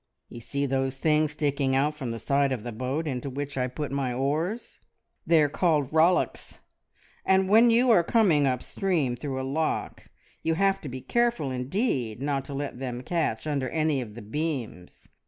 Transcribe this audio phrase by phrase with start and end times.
[0.29, 3.67] "You see those things sticking out from the side of the boat into which I
[3.67, 4.79] put my oars?
[5.27, 6.57] They are called `rollocks,'
[7.23, 10.07] and when you are coming up stream through a lock
[10.41, 14.23] you have to be careful indeed not to let them catch under any of the
[14.23, 15.07] beams.